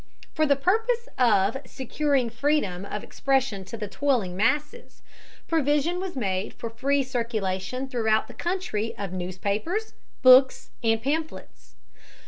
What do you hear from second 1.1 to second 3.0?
of "securing freedom